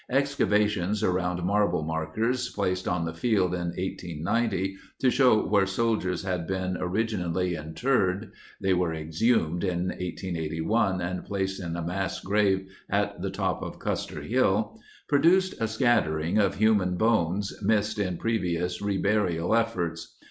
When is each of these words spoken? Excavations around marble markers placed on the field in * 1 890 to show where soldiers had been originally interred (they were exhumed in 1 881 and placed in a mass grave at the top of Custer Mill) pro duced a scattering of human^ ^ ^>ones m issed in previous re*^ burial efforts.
Excavations 0.09 1.03
around 1.03 1.43
marble 1.43 1.83
markers 1.83 2.49
placed 2.49 2.87
on 2.87 3.05
the 3.05 3.13
field 3.13 3.53
in 3.53 3.67
* 3.67 3.67
1 3.67 3.73
890 3.77 4.75
to 4.97 5.11
show 5.11 5.45
where 5.45 5.67
soldiers 5.67 6.23
had 6.23 6.47
been 6.47 6.75
originally 6.77 7.53
interred 7.55 8.31
(they 8.59 8.73
were 8.73 8.95
exhumed 8.95 9.63
in 9.63 9.89
1 9.89 9.97
881 9.99 11.01
and 11.01 11.23
placed 11.23 11.61
in 11.61 11.75
a 11.75 11.83
mass 11.83 12.19
grave 12.19 12.67
at 12.89 13.21
the 13.21 13.29
top 13.29 13.61
of 13.61 13.77
Custer 13.77 14.23
Mill) 14.23 14.75
pro 15.07 15.19
duced 15.19 15.61
a 15.61 15.67
scattering 15.67 16.39
of 16.39 16.55
human^ 16.55 16.97
^ 16.97 16.97
^>ones 16.97 17.53
m 17.61 17.69
issed 17.69 17.99
in 17.99 18.17
previous 18.17 18.81
re*^ 18.81 18.99
burial 18.99 19.53
efforts. 19.55 20.15